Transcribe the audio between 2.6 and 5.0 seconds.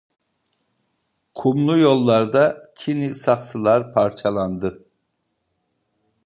çini saksılar parçalandı.